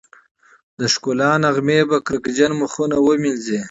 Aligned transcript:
د 0.79 0.81
ښکلا 0.93 1.31
نغمې 1.43 1.79
به 1.89 1.97
کرکجن 2.07 2.51
مخونه 2.61 2.95
ومينځي 3.01 3.59